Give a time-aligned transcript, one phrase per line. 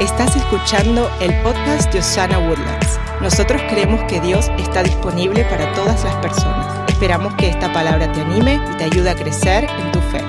[0.00, 3.00] Estás escuchando el podcast de Osana Woodlands.
[3.20, 6.88] Nosotros creemos que Dios está disponible para todas las personas.
[6.88, 10.22] Esperamos que esta palabra te anime y te ayude a crecer en tu fe.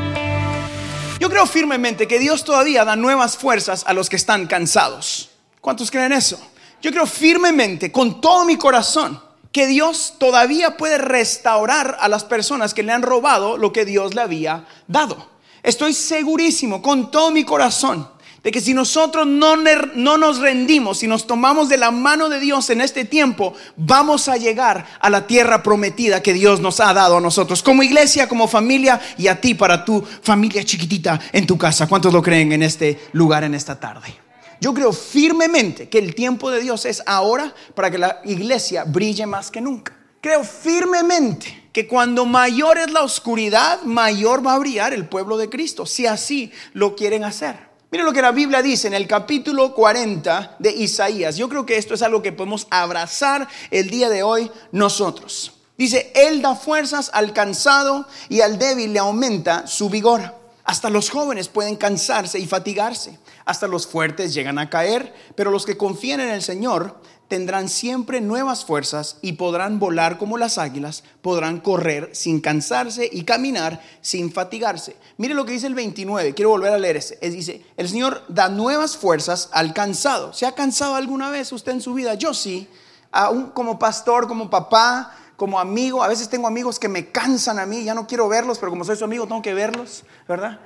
[1.19, 5.29] Yo creo firmemente que Dios todavía da nuevas fuerzas a los que están cansados.
[5.61, 6.39] ¿Cuántos creen eso?
[6.81, 12.73] Yo creo firmemente, con todo mi corazón, que Dios todavía puede restaurar a las personas
[12.73, 15.29] que le han robado lo que Dios le había dado.
[15.61, 18.09] Estoy segurísimo, con todo mi corazón,
[18.43, 19.55] de que si nosotros no,
[19.95, 24.27] no, nos rendimos, si nos tomamos de la mano de Dios en este tiempo, vamos
[24.27, 28.29] a llegar a la tierra prometida que Dios nos ha dado a nosotros, como iglesia,
[28.29, 31.87] como familia y a ti para tu familia chiquitita en tu casa.
[31.87, 34.13] ¿Cuántos lo creen en este lugar en esta tarde?
[34.61, 39.25] Yo creo firmemente que el tiempo de Dios es ahora para que la iglesia brille
[39.25, 39.95] más que nunca.
[40.21, 45.49] Creo firmemente que cuando mayor es la oscuridad, mayor va a brillar el pueblo de
[45.49, 47.68] Cristo, si así lo quieren hacer.
[47.91, 51.37] Miren lo que la Biblia dice en el capítulo 40 de Isaías.
[51.37, 55.53] Yo creo que esto es algo que podemos abrazar el día de hoy nosotros.
[55.75, 60.35] Dice, Él da fuerzas al cansado y al débil le aumenta su vigor.
[60.65, 63.17] Hasta los jóvenes pueden cansarse y fatigarse.
[63.43, 65.11] Hasta los fuertes llegan a caer.
[65.33, 66.95] Pero los que confían en el Señor
[67.29, 73.23] tendrán siempre nuevas fuerzas y podrán volar como las águilas, podrán correr sin cansarse y
[73.23, 74.97] caminar sin fatigarse.
[75.17, 77.17] Mire lo que dice el 29, quiero volver a leer ese.
[77.21, 80.33] Es, dice, el Señor da nuevas fuerzas al cansado.
[80.33, 82.15] ¿Se ha cansado alguna vez usted en su vida?
[82.15, 82.67] Yo sí,
[83.11, 86.03] aún como pastor, como papá, como amigo.
[86.03, 88.83] A veces tengo amigos que me cansan a mí, ya no quiero verlos, pero como
[88.83, 90.59] soy su amigo tengo que verlos, ¿verdad?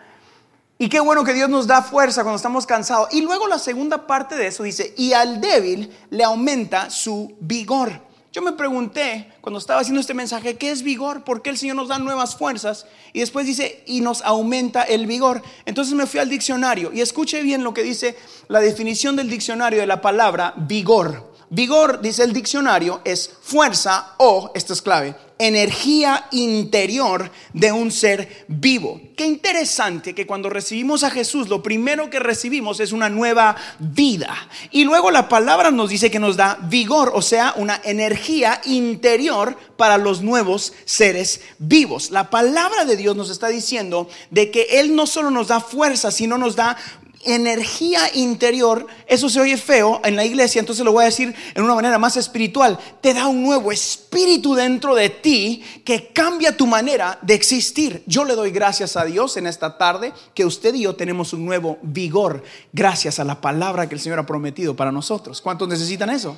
[0.84, 3.08] Y qué bueno que Dios nos da fuerza cuando estamos cansados.
[3.14, 8.02] Y luego la segunda parte de eso dice, y al débil le aumenta su vigor.
[8.34, 11.24] Yo me pregunté cuando estaba haciendo este mensaje, ¿qué es vigor?
[11.24, 12.86] ¿Por qué el Señor nos da nuevas fuerzas?
[13.14, 15.42] Y después dice, y nos aumenta el vigor.
[15.66, 18.18] Entonces me fui al diccionario y escuche bien lo que dice
[18.50, 21.33] la definición del diccionario de la palabra vigor.
[21.54, 28.46] Vigor, dice el diccionario, es fuerza o, esto es clave, energía interior de un ser
[28.48, 29.00] vivo.
[29.16, 34.36] Qué interesante que cuando recibimos a Jesús, lo primero que recibimos es una nueva vida.
[34.72, 39.56] Y luego la palabra nos dice que nos da vigor, o sea, una energía interior
[39.78, 42.10] para los nuevos seres vivos.
[42.10, 46.10] La palabra de Dios nos está diciendo de que Él no solo nos da fuerza,
[46.10, 46.78] sino nos da
[47.26, 51.64] energía interior, eso se oye feo en la iglesia, entonces lo voy a decir en
[51.64, 56.68] una manera más espiritual, te da un nuevo espíritu dentro de ti que cambia tu
[56.68, 58.04] manera de existir.
[58.06, 61.46] Yo le doy gracias a Dios en esta tarde que usted y yo tenemos un
[61.46, 65.42] nuevo vigor gracias a la palabra que el Señor ha prometido para nosotros.
[65.42, 66.38] ¿Cuántos necesitan eso?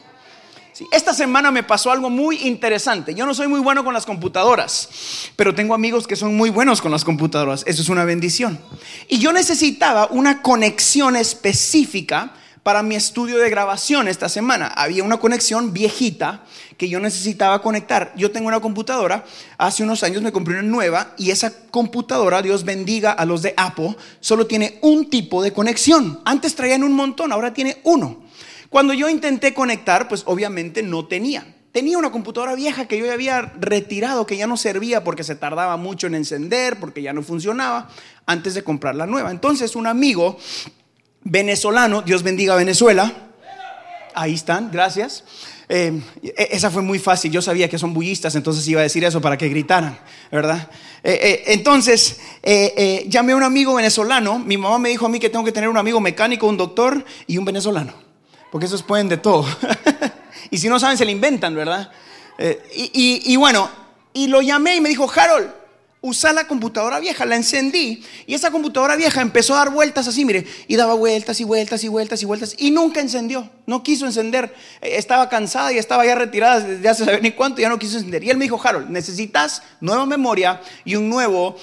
[0.92, 3.14] Esta semana me pasó algo muy interesante.
[3.14, 4.90] Yo no soy muy bueno con las computadoras,
[5.36, 7.64] pero tengo amigos que son muy buenos con las computadoras.
[7.66, 8.60] Eso es una bendición.
[9.08, 12.34] Y yo necesitaba una conexión específica
[12.66, 14.68] para mi estudio de grabación esta semana.
[14.68, 16.44] Había una conexión viejita
[16.78, 18.12] que yo necesitaba conectar.
[18.18, 19.24] Yo tengo una computadora,
[19.58, 23.54] hace unos años me compré una nueva y esa computadora, Dios bendiga a los de
[23.56, 26.20] Apple, solo tiene un tipo de conexión.
[26.26, 28.25] Antes traían un montón, ahora tiene uno.
[28.76, 31.48] Cuando yo intenté conectar, pues obviamente no tenía.
[31.72, 35.78] Tenía una computadora vieja que yo había retirado, que ya no servía porque se tardaba
[35.78, 37.88] mucho en encender, porque ya no funcionaba,
[38.26, 39.32] antes de comprar la nueva.
[39.32, 40.38] Entonces un amigo
[41.24, 43.14] venezolano, Dios bendiga Venezuela,
[44.14, 45.24] ahí están, gracias.
[45.70, 49.06] Eh, e, esa fue muy fácil, yo sabía que son bullistas, entonces iba a decir
[49.06, 49.98] eso para que gritaran,
[50.34, 50.70] ¿verdad?
[51.02, 52.20] Eh, eh, entonces,
[53.08, 55.70] llamé a un amigo venezolano, mi mamá me dijo a mí que tengo que tener
[55.70, 58.05] un amigo mecánico, un doctor y un venezolano
[58.56, 59.46] porque esos pueden de todo.
[60.50, 61.92] y si no saben, se le inventan, ¿verdad?
[62.38, 63.70] Eh, y, bueno,
[64.14, 65.52] y lo llamé y me dijo, Harold,
[66.00, 70.24] usa la computadora vieja, la encendí y esa computadora vieja empezó a dar vueltas así,
[70.24, 74.06] mire, y daba vueltas y vueltas y vueltas y vueltas y nunca encendió, no quiso
[74.06, 77.78] encender, eh, estaba cansada y estaba ya retirada desde hace saber ni cuánto, ya no
[77.78, 78.24] quiso encender.
[78.24, 81.58] Y él me dijo, Harold, necesitas nueva memoria y un nuevo,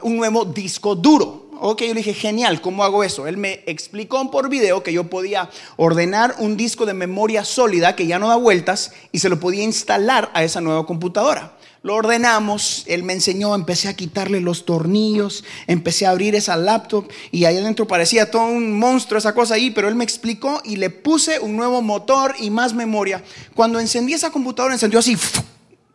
[0.00, 1.41] un nuevo disco duro.
[1.64, 3.28] Ok, yo le dije, genial, ¿cómo hago eso?
[3.28, 8.08] Él me explicó por video que yo podía ordenar un disco de memoria sólida que
[8.08, 11.52] ya no da vueltas y se lo podía instalar a esa nueva computadora.
[11.84, 17.06] Lo ordenamos, él me enseñó, empecé a quitarle los tornillos, empecé a abrir esa laptop
[17.30, 20.74] y ahí adentro parecía todo un monstruo esa cosa ahí, pero él me explicó y
[20.74, 23.22] le puse un nuevo motor y más memoria.
[23.54, 25.16] Cuando encendí esa computadora, encendió así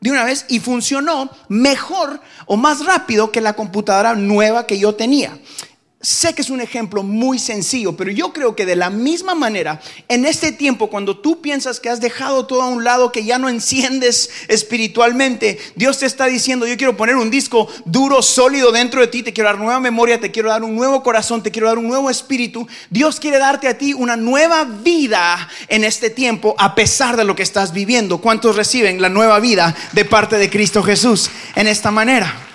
[0.08, 4.96] de una vez y funcionó mejor o más rápido que la computadora nueva que yo
[4.96, 5.38] tenía.
[6.00, 9.82] Sé que es un ejemplo muy sencillo, pero yo creo que de la misma manera,
[10.08, 13.40] en este tiempo, cuando tú piensas que has dejado todo a un lado, que ya
[13.40, 19.02] no enciendes espiritualmente, Dios te está diciendo, yo quiero poner un disco duro, sólido dentro
[19.02, 21.68] de ti, te quiero dar nueva memoria, te quiero dar un nuevo corazón, te quiero
[21.68, 22.68] dar un nuevo espíritu.
[22.92, 27.36] Dios quiere darte a ti una nueva vida en este tiempo, a pesar de lo
[27.36, 28.20] que estás viviendo.
[28.20, 32.47] ¿Cuántos reciben la nueva vida de parte de Cristo Jesús en esta manera?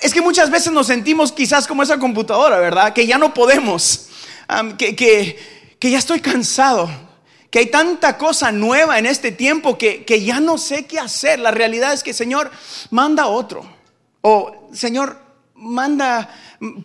[0.00, 2.92] Es que muchas veces nos sentimos quizás como esa computadora, ¿verdad?
[2.92, 4.08] Que ya no podemos,
[4.76, 6.88] que, que, ya estoy cansado,
[7.50, 11.40] que hay tanta cosa nueva en este tiempo que, que ya no sé qué hacer.
[11.40, 12.50] La realidad es que, Señor,
[12.90, 13.66] manda otro.
[14.20, 15.18] O, Señor,
[15.54, 16.32] manda,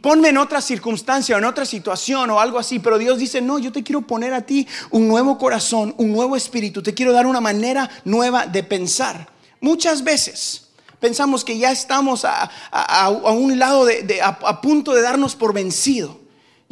[0.01, 2.79] ponme en otra circunstancia, en otra situación o algo así.
[2.79, 6.35] Pero Dios dice, no, yo te quiero poner a ti un nuevo corazón, un nuevo
[6.35, 6.81] espíritu.
[6.81, 9.29] Te quiero dar una manera nueva de pensar.
[9.61, 10.72] Muchas veces
[11.03, 16.23] pensamos que ya estamos a, un lado de, a punto de darnos por vencido.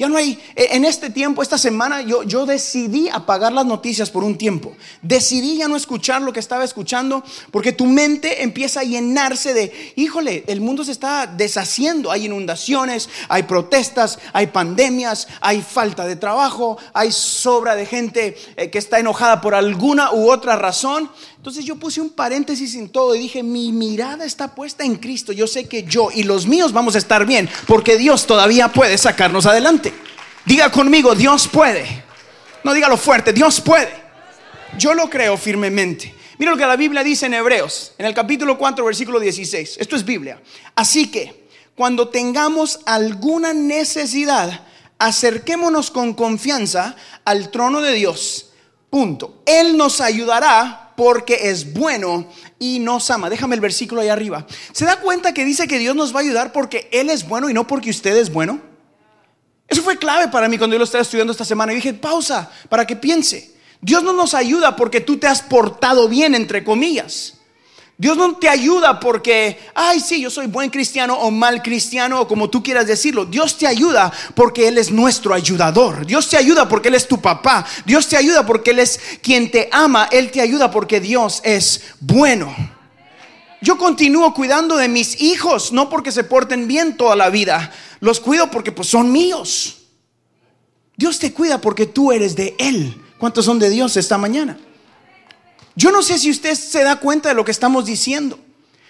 [0.01, 4.09] Ya no hay, e, en este tiempo, esta semana, yo, yo decidí apagar las noticias
[4.09, 4.73] por un tiempo.
[5.01, 9.93] Decidí ya no escuchar lo que estaba escuchando porque tu mente empieza a llenarse de,
[9.97, 12.09] híjole, el mundo se está deshaciendo.
[12.09, 18.71] Hay inundaciones, hay protestas, hay pandemias, hay falta de trabajo, hay sobra de gente eh,
[18.71, 21.11] que está enojada por alguna u otra razón.
[21.41, 25.31] Entonces yo puse un paréntesis en todo y dije, mi mirada está puesta en Cristo.
[25.31, 28.95] Yo sé que yo y los míos vamos a estar bien porque Dios todavía puede
[28.95, 29.91] sacarnos adelante.
[30.45, 32.03] Diga conmigo, Dios puede.
[32.63, 33.89] No dígalo fuerte, Dios puede.
[34.77, 36.13] Yo lo creo firmemente.
[36.37, 39.77] Mira lo que la Biblia dice en Hebreos, en el capítulo 4, versículo 16.
[39.79, 40.39] Esto es Biblia.
[40.75, 44.67] Así que, cuando tengamos alguna necesidad,
[44.99, 46.95] acerquémonos con confianza
[47.25, 48.51] al trono de Dios.
[48.91, 49.41] Punto.
[49.47, 52.27] Él nos ayudará porque es bueno
[52.59, 53.27] y nos ama.
[53.27, 54.45] Déjame el versículo ahí arriba.
[54.71, 57.49] ¿Se da cuenta que dice que Dios nos va a ayudar porque Él es bueno
[57.49, 58.61] y no porque usted es bueno?
[59.67, 61.71] Eso fue clave para mí cuando yo lo estaba estudiando esta semana.
[61.71, 63.51] Y dije, pausa, para que piense.
[63.81, 67.39] Dios no nos ayuda porque tú te has portado bien, entre comillas.
[68.01, 72.27] Dios no te ayuda porque, ay, sí, yo soy buen cristiano o mal cristiano o
[72.27, 73.25] como tú quieras decirlo.
[73.25, 76.03] Dios te ayuda porque Él es nuestro ayudador.
[76.07, 77.63] Dios te ayuda porque Él es tu papá.
[77.85, 80.09] Dios te ayuda porque Él es quien te ama.
[80.11, 82.51] Él te ayuda porque Dios es bueno.
[83.61, 87.71] Yo continúo cuidando de mis hijos, no porque se porten bien toda la vida.
[87.99, 89.83] Los cuido porque pues son míos.
[90.97, 92.99] Dios te cuida porque tú eres de Él.
[93.19, 94.57] ¿Cuántos son de Dios esta mañana?
[95.75, 98.39] Yo no sé si usted se da cuenta de lo que estamos diciendo,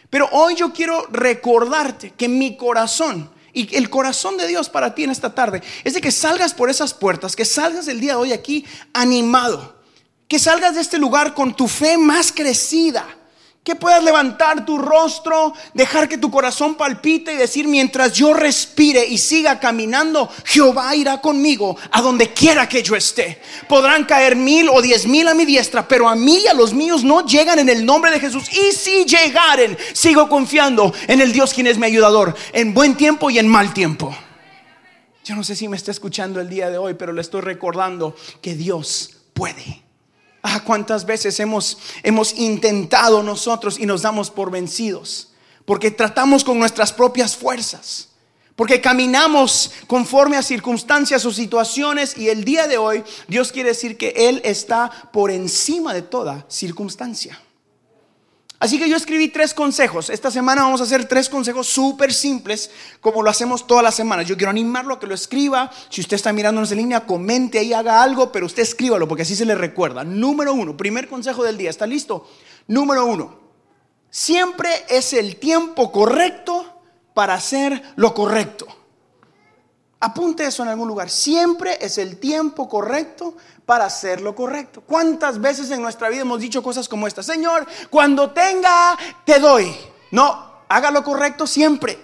[0.09, 5.03] pero hoy yo quiero recordarte que mi corazón y el corazón de Dios para ti
[5.03, 8.19] en esta tarde es de que salgas por esas puertas, que salgas el día de
[8.19, 9.75] hoy aquí animado,
[10.27, 13.05] que salgas de este lugar con tu fe más crecida
[13.63, 19.05] que puedas levantar tu rostro, dejar que tu corazón palpite y decir, mientras yo respire
[19.05, 23.39] y siga caminando, Jehová irá conmigo a donde quiera que yo esté.
[23.69, 26.73] Podrán caer mil o diez mil a mi diestra, pero a mí y a los
[26.73, 28.49] míos no llegan en el nombre de Jesús.
[28.51, 33.29] Y si llegaren, sigo confiando en el Dios quien es mi ayudador, en buen tiempo
[33.29, 34.15] y en mal tiempo.
[35.23, 38.15] Yo no sé si me está escuchando el día de hoy, pero le estoy recordando
[38.41, 39.83] que Dios puede.
[40.43, 45.29] Ah, cuántas veces hemos, hemos intentado nosotros y nos damos por vencidos.
[45.65, 48.09] Porque tratamos con nuestras propias fuerzas.
[48.55, 53.97] Porque caminamos conforme a circunstancias o situaciones y el día de hoy Dios quiere decir
[53.97, 57.39] que Él está por encima de toda circunstancia.
[58.61, 60.11] Así que yo escribí tres consejos.
[60.11, 62.69] Esta semana vamos a hacer tres consejos súper simples,
[62.99, 64.27] como lo hacemos todas las semanas.
[64.27, 65.71] Yo quiero animarlo a que lo escriba.
[65.89, 69.35] Si usted está mirándonos en línea, comente ahí, haga algo, pero usted escríbalo porque así
[69.35, 70.03] se le recuerda.
[70.03, 71.71] Número uno, primer consejo del día.
[71.71, 72.29] ¿Está listo?
[72.67, 73.39] Número uno,
[74.11, 76.83] siempre es el tiempo correcto
[77.15, 78.67] para hacer lo correcto.
[80.03, 81.11] Apunte eso en algún lugar.
[81.11, 83.35] Siempre es el tiempo correcto
[83.67, 84.81] para hacer lo correcto.
[84.81, 87.21] ¿Cuántas veces en nuestra vida hemos dicho cosas como esta?
[87.21, 89.75] Señor, cuando tenga, te doy.
[90.09, 91.99] No, haga lo correcto siempre.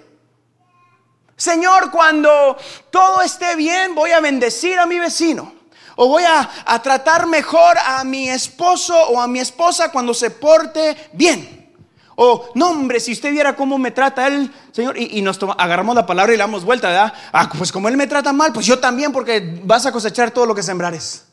[1.35, 2.55] Señor, cuando
[2.91, 5.53] todo esté bien, voy a bendecir a mi vecino.
[5.95, 6.47] O voy a,
[6.83, 11.56] tratar mejor a mi esposo o a mi esposa cuando se porte bien.
[12.19, 16.07] O, no, hombre, si usted viera cómo me trata él, Señor, y, nos agarramos la
[16.07, 17.13] palabra y le damos vuelta, ¿verdad?
[17.31, 20.47] Ah, pues como él me trata mal, pues yo también, porque vas a cosechar todo
[20.47, 21.27] lo que sembrares.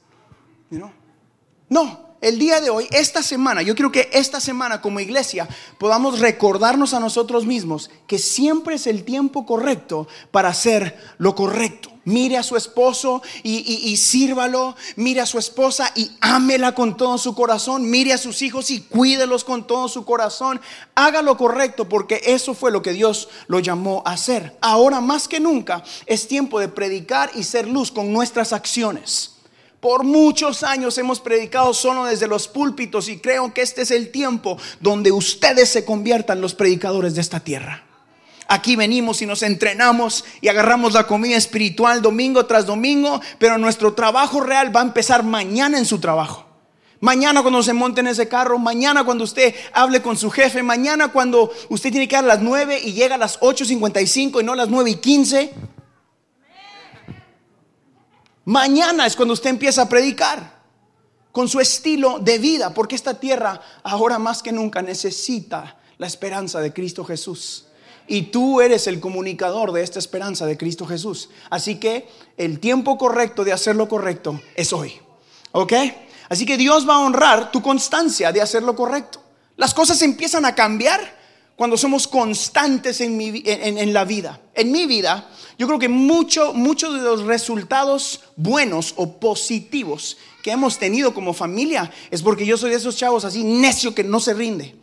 [1.70, 6.20] No, el día de hoy, esta semana, yo quiero que esta semana como iglesia podamos
[6.20, 11.90] recordarnos a nosotros mismos que siempre es el tiempo correcto para hacer lo correcto.
[12.06, 17.34] mire a su esposo y, sírvalo, mire a su esposa y ámela con todo su
[17.34, 20.62] corazón, mire a sus hijos y cuídelos con todo su corazón.
[20.94, 24.56] Haga lo correcto porque eso fue lo que Dios lo llamó a hacer.
[24.62, 29.33] Ahora más que nunca es tiempo de predicar y ser luz con nuestras acciones.
[29.84, 34.10] Por muchos años hemos predicado solo desde los púlpitos y creo que este es el
[34.10, 37.82] tiempo donde ustedes se conviertan los predicadores de esta tierra.
[38.48, 43.92] Aquí venimos y nos entrenamos y agarramos la comida espiritual domingo tras domingo, pero nuestro
[43.92, 46.46] trabajo real va a empezar mañana en su trabajo.
[47.00, 51.08] Mañana cuando se monte en ese carro, mañana cuando usted hable con su jefe, mañana
[51.08, 54.52] cuando usted tiene que ir a las 9 y llega a las 8.55 y no
[54.52, 55.52] a las 9 y 15.
[58.44, 60.62] Mañana es cuando usted empieza a predicar
[61.32, 66.60] con su estilo de vida, porque esta tierra ahora más que nunca necesita la esperanza
[66.60, 67.66] de Cristo Jesús.
[68.06, 71.30] Y tú eres el comunicador de esta esperanza de Cristo Jesús.
[71.48, 75.00] Así que el tiempo correcto de hacer lo correcto es hoy.
[75.52, 75.72] ¿Ok?
[76.28, 79.22] Así que Dios va a honrar tu constancia de hacer lo correcto.
[79.56, 81.13] Las cosas empiezan a cambiar
[81.56, 84.40] cuando somos constantes en, la vida.
[84.54, 90.50] En mi vida, yo creo que muchos mucho de los resultados buenos o positivos que
[90.50, 94.20] hemos tenido como familia es porque yo soy de esos chavos así necio que no
[94.20, 94.74] se rinde.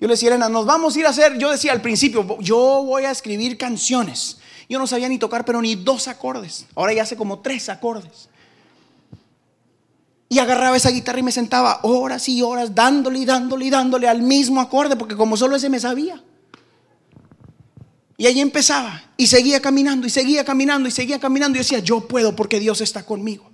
[0.00, 2.82] Yo le decía, Elena, nos vamos a ir a hacer, yo decía al principio, yo
[2.84, 4.38] voy a escribir canciones.
[4.68, 6.66] Yo no sabía ni tocar, pero ni dos acordes.
[6.74, 8.28] Ahora ya sé como tres acordes.
[10.34, 14.08] Y agarraba esa guitarra y me sentaba horas y horas dándole y dándole y dándole
[14.08, 16.20] al mismo acorde, porque como solo ese me sabía.
[18.16, 22.08] Y ahí empezaba y seguía caminando y seguía caminando y seguía caminando y decía, yo
[22.08, 23.48] puedo porque Dios está conmigo.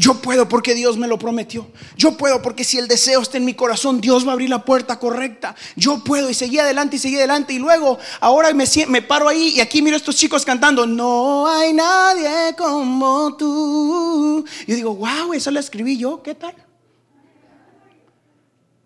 [0.00, 1.70] Yo puedo porque Dios me lo prometió.
[1.94, 4.64] Yo puedo porque si el deseo está en mi corazón, Dios va a abrir la
[4.64, 5.54] puerta correcta.
[5.76, 7.52] Yo puedo y seguí adelante y seguí adelante.
[7.52, 11.74] Y luego, ahora me, paro ahí y aquí miro a estos chicos cantando, no hay
[11.74, 14.42] nadie como tú.
[14.66, 16.54] Y digo, wow, esa la escribí yo, ¿qué tal?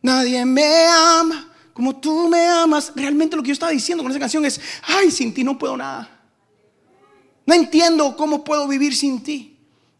[0.02, 2.92] Nadie me ama como tú me amas.
[2.96, 5.76] Realmente lo que yo estaba diciendo con esa canción es, ay, sin ti no puedo
[5.76, 6.10] nada.
[7.46, 9.53] No entiendo cómo puedo vivir sin ti.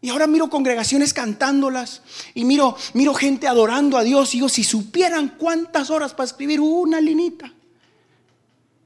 [0.05, 2.03] Y ahora miro congregaciones cantándolas
[2.35, 6.61] y miro, miro gente adorando a Dios y digo, si supieran cuántas horas para escribir
[6.61, 7.51] una linita.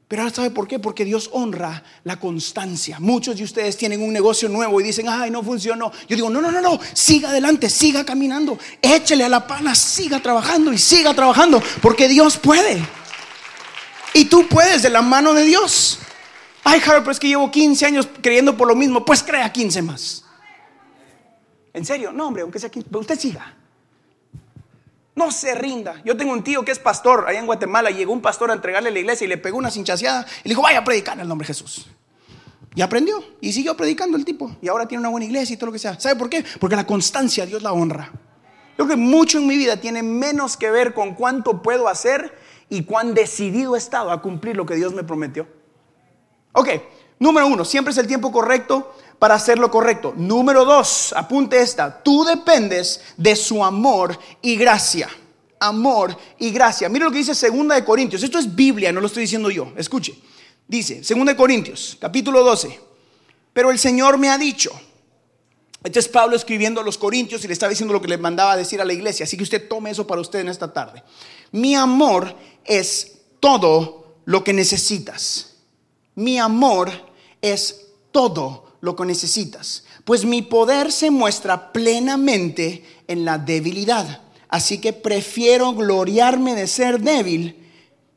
[0.07, 0.79] Pero ahora sabe por qué?
[0.79, 3.01] Porque Dios honra la constancia.
[3.01, 5.91] Muchos de ustedes tienen un negocio nuevo y dicen, ay, no funcionó.
[6.07, 10.21] Yo digo, no, no, no, no, siga adelante, siga caminando, échele a la pala, siga
[10.21, 12.81] trabajando y siga trabajando, porque Dios puede.
[14.13, 15.99] Y tú puedes de la mano de Dios.
[16.63, 19.81] Ay, Harold, pero es que llevo 15 años creyendo por lo mismo, pues crea 15
[19.81, 20.23] más.
[21.73, 23.55] En serio, no, hombre, aunque sea aquí, usted siga.
[25.15, 26.01] No se rinda.
[26.05, 27.89] Yo tengo un tío que es pastor allá en Guatemala.
[27.89, 30.53] Llegó un pastor a entregarle a la iglesia y le pegó una cinchaseada y le
[30.53, 31.87] dijo, vaya a predicar en el nombre de Jesús.
[32.75, 34.55] Y aprendió y siguió predicando el tipo.
[34.61, 35.99] Y ahora tiene una buena iglesia y todo lo que sea.
[35.99, 36.45] ¿Sabe por qué?
[36.59, 38.11] Porque la constancia Dios la honra.
[38.77, 42.33] Yo creo que mucho en mi vida tiene menos que ver con cuánto puedo hacer
[42.69, 45.47] y cuán decidido he estado a cumplir lo que Dios me prometió.
[46.53, 46.69] Ok,
[47.19, 50.13] número uno, siempre es el tiempo correcto para hacer lo correcto.
[50.15, 55.09] Número dos, apunte esta, tú dependes de su amor y gracia.
[55.59, 56.87] Amor y gracia.
[56.87, 58.23] Mira lo que dice Segunda de Corintios.
[58.23, 59.73] Esto es Biblia, no lo estoy diciendo yo.
[59.75, 60.17] Escuche.
[60.65, 62.79] Dice, Segunda de Corintios, capítulo 12.
[63.51, 64.71] Pero el Señor me ha dicho.
[65.83, 68.53] Este es Pablo escribiendo a los Corintios y le estaba diciendo lo que le mandaba
[68.53, 69.25] a decir a la iglesia.
[69.25, 71.03] Así que usted tome eso para usted en esta tarde.
[71.51, 75.57] Mi amor es todo lo que necesitas.
[76.15, 76.91] Mi amor
[77.41, 84.21] es todo lo que necesitas, pues mi poder se muestra plenamente en la debilidad.
[84.47, 87.55] Así que prefiero gloriarme de ser débil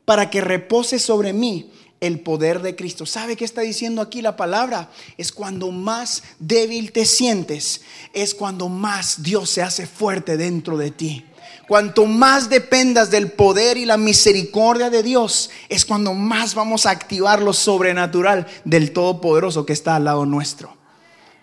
[0.05, 3.05] para que repose sobre mí el poder de Cristo.
[3.05, 4.91] ¿Sabe qué está diciendo aquí la palabra?
[5.17, 7.81] Es cuando más débil te sientes,
[8.13, 11.23] es cuando más Dios se hace fuerte dentro de ti.
[11.67, 16.91] Cuanto más dependas del poder y la misericordia de Dios, es cuando más vamos a
[16.91, 20.75] activar lo sobrenatural del Todopoderoso que está al lado nuestro.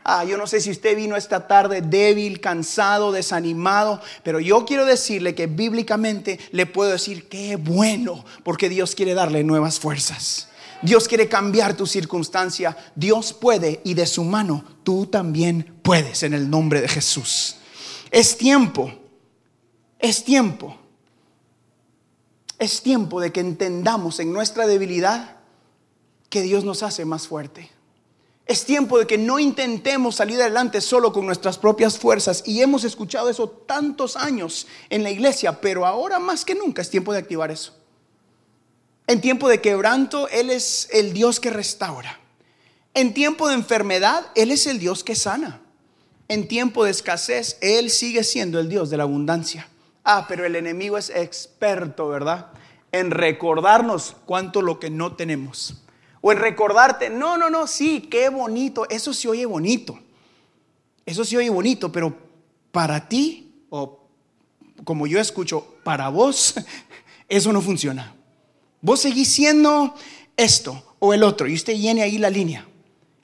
[0.04, 4.84] Ah, yo no sé si usted vino esta tarde débil, cansado, desanimado, pero yo quiero
[4.84, 10.48] decirle que bíblicamente le puedo decir que bueno, porque Dios quiere darle nuevas fuerzas.
[10.82, 12.76] Dios quiere cambiar tu circunstancia.
[12.94, 17.56] Dios puede y de su mano tú también puedes en el nombre de Jesús.
[18.10, 18.92] Es tiempo
[20.00, 20.76] es tiempo.
[22.58, 25.36] Es tiempo de que entendamos en nuestra debilidad
[26.28, 27.70] que Dios nos hace más fuerte.
[28.46, 32.42] Es tiempo de que no intentemos salir adelante solo con nuestras propias fuerzas.
[32.46, 36.90] Y hemos escuchado eso tantos años en la iglesia, pero ahora más que nunca es
[36.90, 37.76] tiempo de activar eso.
[39.06, 42.18] En tiempo de quebranto, Él es el Dios que restaura.
[42.92, 45.60] En tiempo de enfermedad, Él es el Dios que sana.
[46.28, 49.68] En tiempo de escasez, Él sigue siendo el Dios de la abundancia.
[50.04, 52.48] Ah, pero el enemigo es experto, ¿verdad?
[52.92, 55.82] En recordarnos cuánto lo que no tenemos.
[56.20, 58.88] O en recordarte, no, no, no, sí, qué bonito.
[58.88, 59.98] Eso sí oye bonito.
[61.06, 62.14] Eso sí oye bonito, pero
[62.72, 64.06] para ti, o
[64.84, 66.54] como yo escucho, para vos,
[67.28, 68.14] eso no funciona.
[68.80, 69.94] Vos seguís siendo
[70.36, 72.66] esto o el otro y usted llene ahí la línea.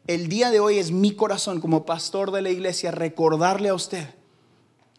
[0.06, 4.09] El día de hoy es mi corazón como pastor de la iglesia recordarle a usted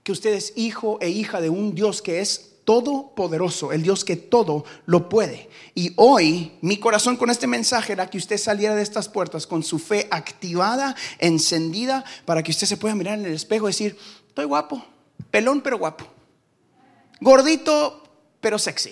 [0.08, 4.16] que usted es hijo e hija de un Dios que es todopoderoso, el Dios que
[4.16, 5.50] todo lo puede.
[5.76, 9.64] Y hoy mi corazón con este mensaje era que usted saliera de estas puertas con
[9.64, 13.98] su fe activada, encendida, para que usted se pueda mirar en el espejo y decir,
[14.30, 14.82] estoy guapo,
[15.30, 16.08] pelón pero guapo,
[17.20, 18.02] gordito
[18.40, 18.92] pero sexy.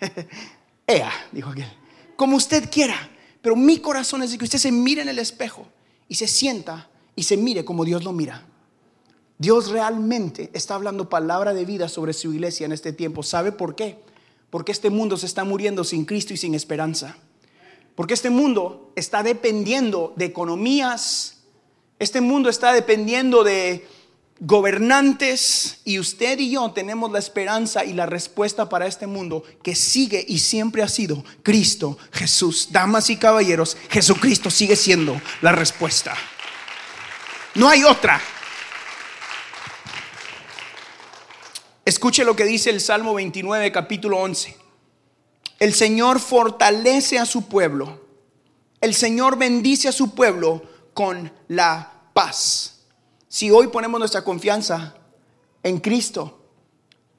[0.88, 1.72] Ea, dijo aquel,
[2.16, 2.96] como usted quiera,
[3.40, 5.68] pero mi corazón es de que usted se mire en el espejo
[6.08, 8.48] y se sienta y se mire como Dios lo mira.
[9.38, 13.22] Dios realmente está hablando palabra de vida sobre su iglesia en este tiempo.
[13.22, 13.98] ¿Sabe por qué?
[14.50, 17.16] Porque este mundo se está muriendo sin Cristo y sin esperanza.
[17.94, 21.38] Porque este mundo está dependiendo de economías,
[21.98, 23.86] este mundo está dependiendo de
[24.44, 29.76] gobernantes y usted y yo tenemos la esperanza y la respuesta para este mundo que
[29.76, 32.68] sigue y siempre ha sido Cristo Jesús.
[32.72, 36.14] Damas y caballeros, Jesucristo sigue siendo la respuesta.
[37.54, 38.20] No hay otra.
[41.92, 44.56] Escuche lo que dice el Salmo 29, capítulo 11.
[45.58, 48.00] El Señor fortalece a su pueblo.
[48.80, 50.62] El Señor bendice a su pueblo
[50.94, 52.78] con la paz.
[53.28, 54.94] Si hoy ponemos nuestra confianza
[55.62, 56.40] en Cristo,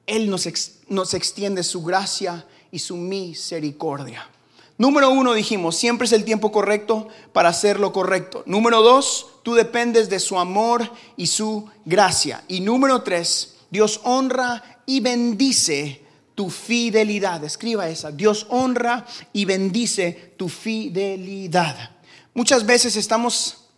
[0.08, 0.48] Él nos,
[0.88, 4.28] nos extiende su gracia y su misericordia.
[4.76, 8.42] Número uno, dijimos, siempre es el tiempo correcto para hacer lo correcto.
[8.44, 12.42] Número dos, tú dependes de su amor y su gracia.
[12.48, 16.02] Y número tres, Dios honra y bendice
[16.34, 17.42] tu fidelidad.
[17.44, 18.10] Escriba esa.
[18.10, 21.90] Dios honra y bendice tu fidelidad.
[22.34, 23.68] Muchas veces estamos,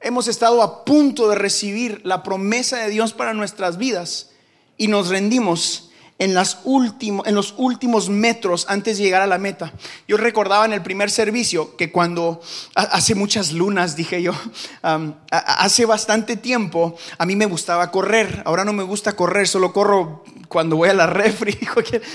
[0.00, 4.30] hemos estado a punto de recibir la promesa de Dios para nuestras vidas
[4.78, 5.85] y nos rendimos
[6.18, 9.72] en, las en los últimos metros antes de llegar a la meta.
[10.08, 12.40] Yo recordaba en el primer servicio que cuando,
[12.74, 14.32] hace muchas lunas, dije yo,
[15.30, 18.42] hace bastante tiempo, a mí me gustaba correr.
[18.44, 21.58] Ahora no me gusta correr, solo corro cuando voy a la refri,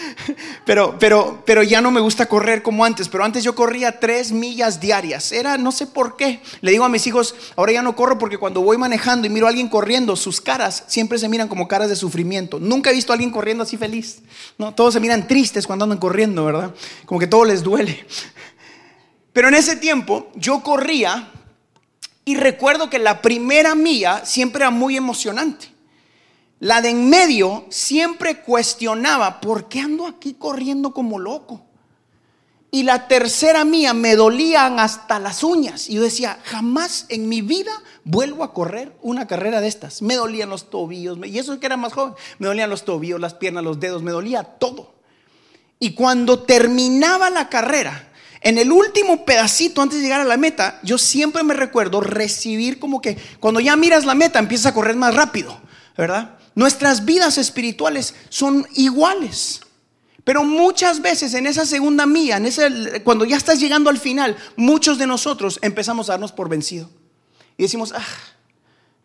[0.66, 4.32] pero, pero, pero ya no me gusta correr como antes, pero antes yo corría tres
[4.32, 7.96] millas diarias, era no sé por qué, le digo a mis hijos, ahora ya no
[7.96, 11.48] corro porque cuando voy manejando y miro a alguien corriendo, sus caras siempre se miran
[11.48, 13.91] como caras de sufrimiento, nunca he visto a alguien corriendo así feliz,
[14.58, 16.74] no, todos se miran tristes cuando andan corriendo, ¿verdad?
[17.06, 18.06] Como que todo les duele.
[19.34, 21.32] Pero en ese tiempo yo corría
[22.26, 25.68] y recuerdo que la primera mía siempre era muy emocionante.
[26.60, 31.66] La de en medio siempre cuestionaba, ¿por qué ando aquí corriendo como loco?
[32.74, 35.90] Y la tercera mía me dolían hasta las uñas.
[35.90, 37.72] Y yo decía, jamás en mi vida
[38.06, 40.02] vuelvo a correr una carrera de estas.
[40.02, 43.34] Me dolían los tobillos, y eso que era más joven, me dolían los tobillos, las
[43.34, 44.94] piernas, los dedos, me dolía todo.
[45.80, 48.08] Y cuando terminaba la carrera,
[48.40, 52.80] en el último pedacito antes de llegar a la meta, yo siempre me recuerdo recibir
[52.80, 55.60] como que cuando ya miras la meta empiezas a correr más rápido,
[55.98, 56.38] ¿verdad?
[56.56, 59.61] Nuestras vidas espirituales son iguales.
[60.24, 64.98] Pero muchas veces en esa segunda mía, en cuando ya estás llegando al final, muchos
[64.98, 66.90] de nosotros empezamos a darnos por vencido.
[67.58, 68.06] Y decimos, ah,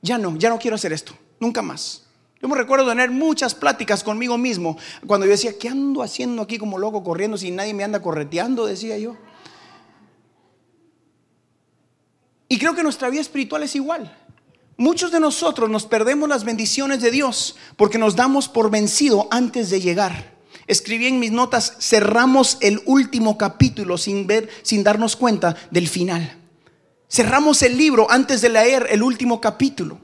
[0.02, 2.02] ya no, ya no quiero hacer esto, nunca más.
[2.40, 4.76] Yo me recuerdo tener muchas pláticas conmigo mismo
[5.06, 8.66] cuando yo decía, ¿qué ando haciendo aquí como loco corriendo si nadie me anda correteando?
[8.66, 9.16] Decía yo.
[12.48, 14.14] Y creo que nuestra vida espiritual es igual.
[14.76, 19.70] Muchos de nosotros nos perdemos las bendiciones de Dios porque nos damos por vencido antes
[19.70, 20.35] de llegar.
[20.66, 26.38] Escribí en mis notas, cerramos el último capítulo sin ver, sin darnos cuenta del final.
[27.08, 30.00] Cerramos el libro antes de leer el último capítulo.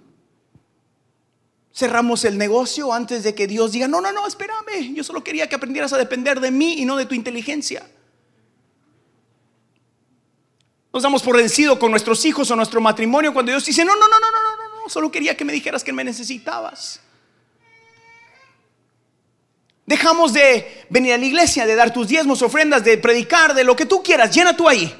[1.74, 5.48] Cerramos el negocio antes de que Dios diga, no, no, no, espérame, yo solo quería
[5.48, 7.88] que aprendieras a depender de mí y no de tu inteligencia.
[10.92, 14.06] Nos damos por vencido con nuestros hijos o nuestro matrimonio cuando Dios dice, no, no,
[14.06, 17.00] no, no, no, no, no, solo quería que me dijeras que me necesitabas.
[19.92, 23.76] Dejamos de venir a la iglesia, de dar tus diezmos, ofrendas, de predicar, de lo
[23.76, 24.90] que tú quieras, llena tú ahí.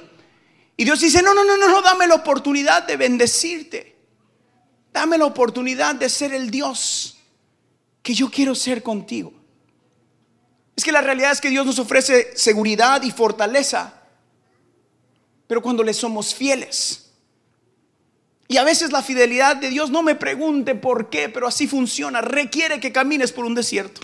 [0.77, 3.97] Y Dios dice, no, no, no, no, no, dame la oportunidad de bendecirte.
[4.93, 7.17] Dame la oportunidad de ser el Dios
[8.03, 9.33] que yo quiero ser contigo.
[10.77, 14.03] Es que la realidad es que Dios nos ofrece seguridad y fortaleza
[15.53, 17.11] pero cuando le somos fieles.
[18.49, 22.23] Y a veces la fidelidad de Dios, no me pregunte por qué, pero así funciona,
[22.23, 24.01] requiere que camines por un desierto.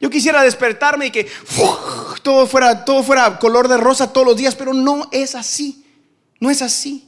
[0.00, 1.28] Yo quisiera despertarme y que
[2.22, 5.84] todo fuera todo fuera color de rosa todos los días, pero no es así.
[6.40, 7.06] No es así.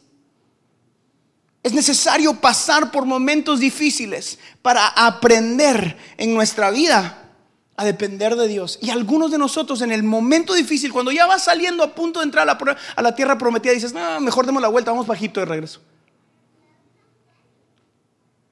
[1.62, 7.30] Es necesario pasar por momentos difíciles para aprender en nuestra vida
[7.76, 8.78] a depender de Dios.
[8.82, 12.24] Y algunos de nosotros en el momento difícil, cuando ya va saliendo a punto de
[12.24, 15.46] entrar a la, tierra prometida, dices, no, mejor demos la vuelta, vamos para Egipto de
[15.46, 15.80] regreso.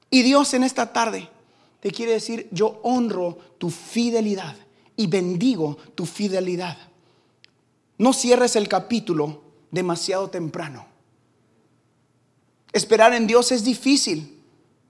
[0.09, 1.29] Y Dios en esta tarde
[1.81, 4.55] te quiere decir, yo honro tu fidelidad
[4.95, 6.77] y bendigo tu fidelidad.
[7.97, 9.41] No cierres el capítulo
[9.71, 10.85] demasiado temprano.
[12.71, 14.41] Esperar en Dios es difícil,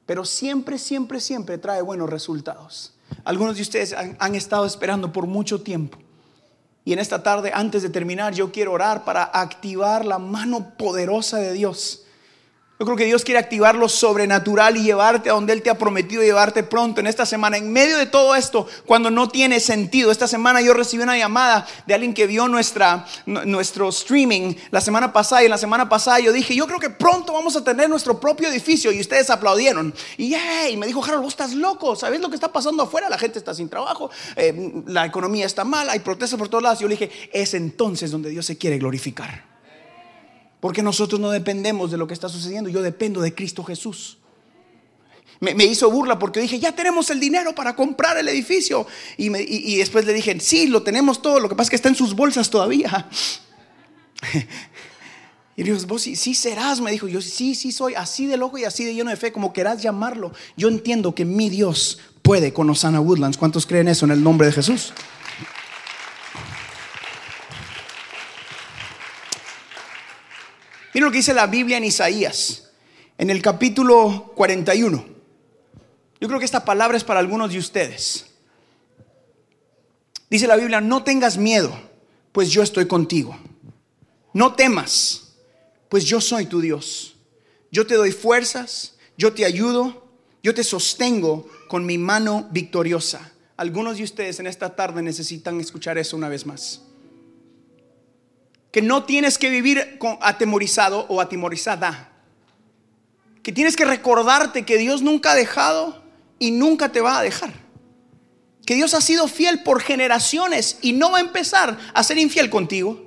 [0.05, 2.93] pero siempre, siempre, siempre trae buenos resultados.
[3.23, 5.97] Algunos de ustedes han, estado esperando por mucho tiempo.
[6.83, 11.37] Y en esta tarde, antes de terminar, yo quiero orar para activar la mano poderosa
[11.37, 12.05] de Dios
[12.81, 15.77] yo creo que Dios quiere activar lo sobrenatural y llevarte a donde Él te ha
[15.77, 17.57] prometido llevarte pronto en esta semana.
[17.57, 21.67] En medio de todo esto, cuando no tiene sentido, esta semana yo recibí una llamada
[21.85, 26.21] de alguien que vio nuestra, nuestro streaming la semana pasada y en la semana pasada
[26.21, 29.93] yo dije, yo creo que pronto vamos a tener nuestro propio edificio y ustedes aplaudieron.
[30.17, 30.35] Y,
[30.75, 33.09] me dijo, Harold, vos estás loco, ¿sabes lo que está pasando afuera?
[33.09, 36.79] La gente está sin trabajo, eh, la economía está mal, hay protestas por todos lados.
[36.79, 39.50] Yo le dije, es entonces donde Dios se quiere glorificar.
[40.61, 44.19] Porque nosotros no dependemos de lo que está sucediendo, yo dependo de Cristo Jesús.
[45.41, 48.85] Me, hizo burla porque dije, ya tenemos el dinero para comprar el edificio.
[49.17, 51.95] Y, después le dije, sí, lo tenemos todo, lo que pasa es que está en
[51.95, 53.09] sus bolsas todavía.
[55.57, 57.09] Y Dios, vos sí, sí, serás, me dijo.
[57.09, 59.81] Yo sí, sí soy así de loco y así de lleno de fe, como querás
[59.83, 60.31] llamarlo.
[60.55, 63.37] Yo entiendo que mi Dios puede con Osana Woodlands.
[63.37, 64.93] ¿Cuántos creen eso en el nombre de Jesús?
[70.93, 72.69] Miren lo que dice la Biblia en Isaías,
[73.17, 75.05] en el capítulo 41.
[76.19, 78.25] Yo creo que esta palabra es para algunos de ustedes.
[80.29, 81.73] Dice la Biblia, no tengas miedo,
[82.33, 83.37] pues yo estoy contigo.
[84.33, 85.33] No temas,
[85.87, 87.15] pues yo soy tu Dios.
[87.71, 90.07] Yo te doy fuerzas, yo te ayudo,
[90.43, 93.31] yo te sostengo con mi mano victoriosa.
[93.55, 96.81] Algunos de ustedes en esta tarde necesitan escuchar eso una vez más
[98.71, 102.09] que no tienes que vivir atemorizado o atemorizada.
[103.43, 106.01] Que tienes que recordarte que Dios nunca ha dejado
[106.39, 107.53] y nunca te va a dejar.
[108.65, 112.49] Que Dios ha sido fiel por generaciones y no va a empezar a ser infiel
[112.49, 113.05] contigo.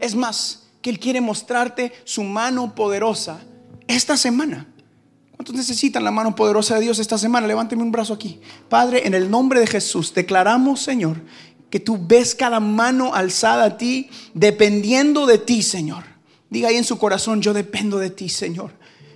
[0.00, 3.40] Es más, que Él quiere mostrarte su mano poderosa
[3.86, 4.66] esta semana.
[5.32, 7.46] ¿Cuántos necesitan la mano poderosa de Dios esta semana?
[7.46, 8.40] Levánteme un brazo aquí.
[8.68, 11.20] Padre, en el nombre de Jesús, declaramos, Señor,
[11.70, 16.04] que tú ves cada mano alzada a ti, dependiendo de ti, Señor.
[16.48, 18.72] Diga ahí en su corazón, yo dependo de ti, Señor.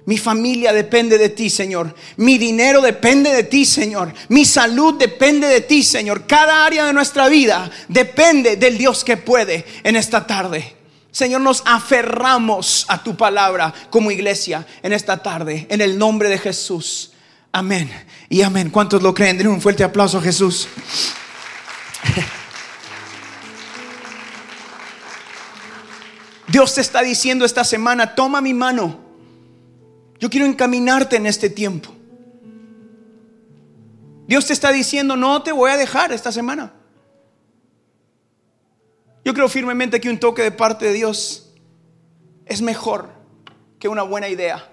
[0.06, 1.94] Mi familia depende de ti, Señor.
[2.16, 4.12] Mi dinero depende de ti, Señor.
[4.28, 6.26] Mi salud depende de ti, Señor.
[6.26, 10.74] Cada área de nuestra vida depende del Dios que puede en esta tarde.
[11.12, 16.38] Señor, nos aferramos a tu palabra como iglesia en esta tarde, en el nombre de
[16.38, 17.12] Jesús.
[17.52, 17.90] Amén
[18.28, 18.70] y amén.
[18.70, 19.36] ¿Cuántos lo creen?
[19.36, 20.68] Denle un fuerte aplauso a Jesús.
[26.50, 28.98] Dios te está diciendo esta semana, toma mi mano.
[30.18, 31.90] Yo quiero encaminarte en este tiempo.
[34.26, 36.72] Dios te está diciendo, no te voy a dejar esta semana.
[39.24, 41.54] Yo creo firmemente que un toque de parte de Dios
[42.46, 43.10] es mejor
[43.78, 44.68] que una buena idea.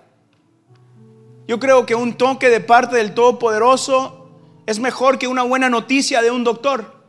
[1.48, 4.32] Yo creo que un toque de parte del Todopoderoso
[4.66, 7.04] es mejor que una buena noticia de un doctor.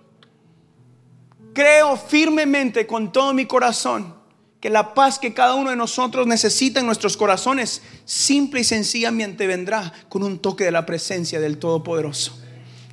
[1.55, 4.18] Creo firmemente con todo mi corazón
[4.61, 9.47] que la paz que cada uno de nosotros necesita en nuestros corazones, simple y sencillamente
[9.47, 12.37] vendrá con un toque de la presencia del Todopoderoso.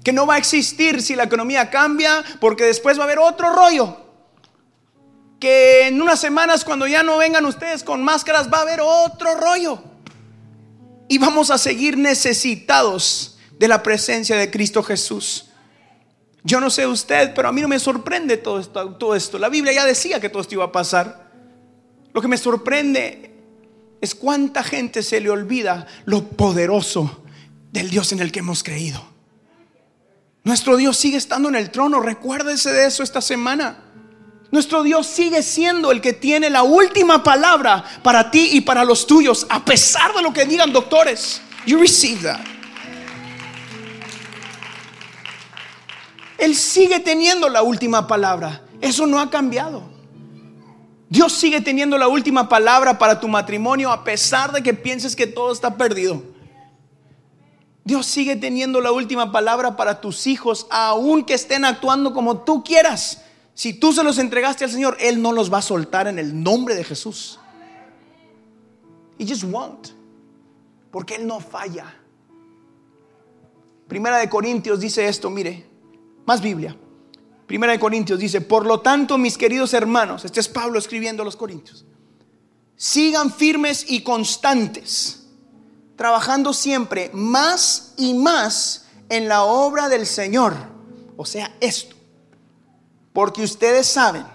[0.03, 3.51] Que no va a existir si la economía cambia, porque después va a haber otro
[3.51, 3.97] rollo.
[5.39, 9.35] Que en unas semanas cuando ya no vengan ustedes con máscaras va a haber otro
[9.35, 9.81] rollo.
[11.07, 15.47] Y vamos a seguir necesitados de la presencia de Cristo Jesús.
[16.43, 19.39] Yo no sé usted, pero a mí no me sorprende todo esto, todo esto.
[19.39, 21.24] La Biblia ya decía que todo esto iba a pasar.
[22.15, 23.29] Lo que me sorprende
[23.99, 27.25] es cuánta gente se le olvida lo poderoso
[27.73, 29.05] del Dios en el que hemos creído.
[30.45, 33.79] Nuestro Dios sigue estando en el trono, recuérdese de eso esta semana.
[34.49, 39.05] Nuestro Dios sigue siendo el que tiene la última palabra para ti y para los
[39.05, 41.41] tuyos, a pesar de lo que digan doctores.
[41.65, 42.39] You receive that.
[46.37, 48.61] Él sigue teniendo la última palabra.
[48.79, 49.94] Eso no ha cambiado.
[51.09, 55.27] Dios sigue teniendo la última palabra para tu matrimonio a pesar de que pienses que
[55.27, 56.23] todo está perdido.
[57.83, 63.21] Dios sigue teniendo la última palabra para tus hijos, aunque estén actuando como tú quieras.
[63.53, 66.43] Si tú se los entregaste al Señor, Él no los va a soltar en el
[66.43, 67.39] nombre de Jesús.
[69.19, 69.89] He just won't.
[70.91, 71.93] Porque Él no falla.
[73.87, 75.65] Primera de Corintios dice esto, mire,
[76.25, 76.75] más Biblia.
[77.47, 81.25] Primera de Corintios dice, por lo tanto, mis queridos hermanos, este es Pablo escribiendo a
[81.25, 81.85] los Corintios,
[82.75, 85.27] sigan firmes y constantes,
[85.95, 90.55] trabajando siempre más y más en la obra del Señor.
[91.17, 91.95] O sea, esto,
[93.13, 94.25] porque ustedes saben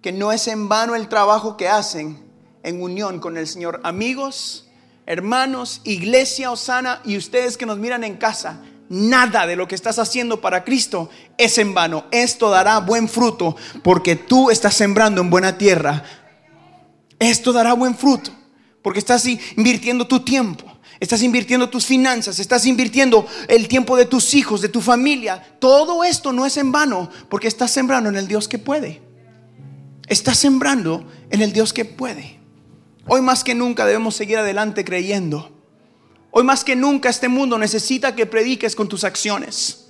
[0.00, 2.28] que no es en vano el trabajo que hacen
[2.62, 3.80] en unión con el Señor.
[3.84, 4.68] Amigos,
[5.06, 9.98] hermanos, iglesia Osana y ustedes que nos miran en casa, nada de lo que estás
[9.98, 12.06] haciendo para Cristo es en vano.
[12.10, 16.04] Esto dará buen fruto porque tú estás sembrando en buena tierra.
[17.18, 18.30] Esto dará buen fruto
[18.82, 20.64] porque estás invirtiendo tu tiempo.
[21.00, 25.56] Estás invirtiendo tus finanzas, estás invirtiendo el tiempo de tus hijos, de tu familia.
[25.60, 29.00] Todo esto no es en vano porque estás sembrando en el Dios que puede.
[30.08, 32.40] Estás sembrando en el Dios que puede.
[33.06, 35.57] Hoy más que nunca debemos seguir adelante creyendo
[36.38, 39.88] Hoy más que nunca este mundo necesita que prediques con tus acciones.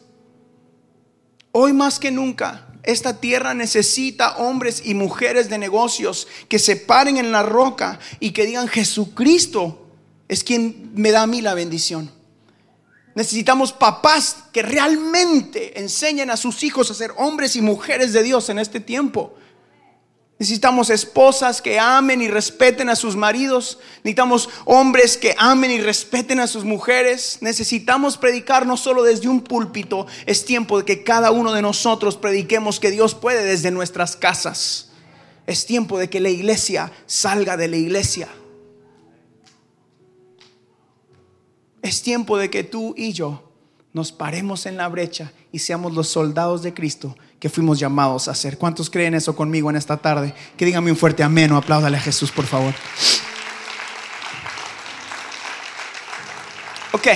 [1.53, 7.19] Hoy más que nunca esta tierra necesita hombres y mujeres de negocios que se paren
[7.19, 9.91] en la roca y que digan Jesucristo
[10.27, 12.11] es quien me da a mí la bendición.
[13.15, 18.49] Necesitamos papás que realmente enseñen a sus hijos a ser hombres y mujeres de Dios
[18.49, 19.37] en este tiempo.
[20.39, 23.79] Necesitamos esposas que amen y respeten a sus maridos.
[24.05, 27.39] Necesitamos hombres que amen y respeten a sus mujeres.
[27.41, 30.07] Necesitamos predicar no solo desde un púlpito.
[30.27, 34.91] Es tiempo de que cada uno de nosotros prediquemos que Dios puede desde nuestras casas.
[35.49, 38.29] Es tiempo de que la iglesia salga de la iglesia.
[41.83, 43.48] Es tiempo de que tú y yo
[43.99, 48.35] nos paremos en la brecha y seamos los soldados de Cristo que fuimos llamados a
[48.37, 48.57] ser.
[48.57, 50.35] ¿Cuántos creen eso conmigo en esta tarde?
[50.57, 52.73] Que díganme un fuerte amén o apláudale a Jesús, por favor.
[56.93, 57.09] Ok,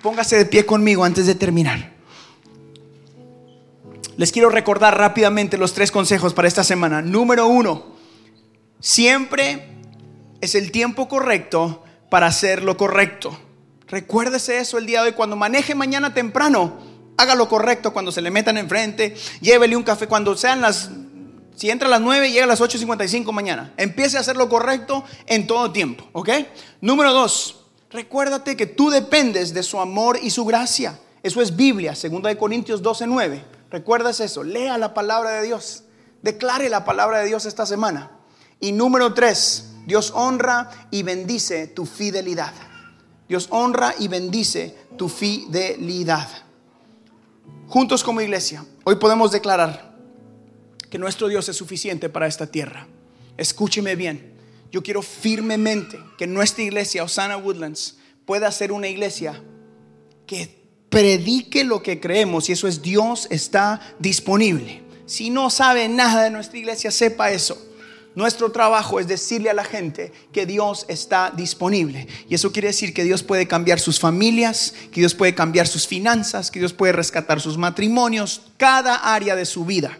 [0.00, 1.94] póngase de pie conmigo antes de terminar.
[4.16, 7.02] Les quiero recordar rápidamente los tres consejos para esta semana.
[7.02, 7.96] Número uno,
[8.78, 9.66] siempre
[10.40, 13.36] es el tiempo correcto para hacer lo correcto.
[13.90, 15.14] Recuérdese eso el día de hoy.
[15.14, 16.78] Cuando maneje mañana temprano,
[17.16, 19.16] haga lo correcto cuando se le metan enfrente.
[19.40, 20.90] Llévele un café cuando sean las.
[21.56, 23.74] Si entra a las 9 y llega a las 8.55 mañana.
[23.76, 26.08] Empiece a hacer lo correcto en todo tiempo.
[26.12, 26.30] ¿Ok?
[26.80, 30.98] Número dos, recuérdate que tú dependes de su amor y su gracia.
[31.22, 33.42] Eso es Biblia, 2 de Corintios 12.9.
[33.70, 34.42] ¿Recuerdas eso?
[34.42, 35.84] Lea la palabra de Dios.
[36.22, 38.10] Declare la palabra de Dios esta semana.
[38.58, 42.52] Y número tres, Dios honra y bendice tu fidelidad.
[43.30, 46.28] Dios honra y bendice tu fidelidad.
[47.68, 49.94] Juntos como iglesia, hoy podemos declarar
[50.90, 52.88] que nuestro Dios es suficiente para esta tierra.
[53.36, 54.34] Escúcheme bien,
[54.72, 59.40] yo quiero firmemente que nuestra iglesia, Osana Woodlands, pueda ser una iglesia
[60.26, 64.82] que predique lo que creemos y eso es Dios está disponible.
[65.06, 67.69] Si no sabe nada de nuestra iglesia, sepa eso.
[68.14, 72.08] Nuestro trabajo es decirle a la gente que Dios está disponible.
[72.28, 75.86] Y eso quiere decir que Dios puede cambiar sus familias, que Dios puede cambiar sus
[75.86, 79.96] finanzas, que Dios puede rescatar sus matrimonios, cada área de su vida.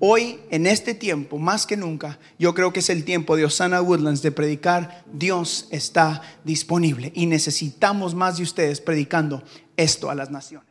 [0.00, 3.80] Hoy, en este tiempo, más que nunca, yo creo que es el tiempo de Osana
[3.80, 7.10] Woodlands de predicar, Dios está disponible.
[7.14, 9.42] Y necesitamos más de ustedes predicando
[9.76, 10.67] esto a las naciones.